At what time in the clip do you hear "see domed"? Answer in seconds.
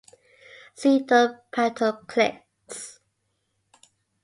0.73-1.37